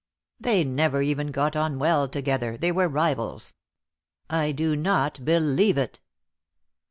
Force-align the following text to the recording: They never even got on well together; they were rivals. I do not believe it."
They 0.39 0.63
never 0.63 1.03
even 1.03 1.27
got 1.27 1.55
on 1.55 1.77
well 1.77 2.07
together; 2.09 2.57
they 2.57 2.71
were 2.71 2.87
rivals. 2.89 3.53
I 4.31 4.51
do 4.51 4.75
not 4.75 5.23
believe 5.23 5.77
it." 5.77 5.99